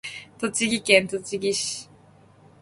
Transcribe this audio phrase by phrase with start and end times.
[0.39, 1.87] 栃木県栃木市